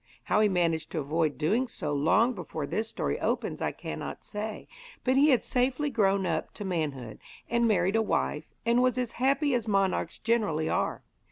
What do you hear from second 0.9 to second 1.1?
to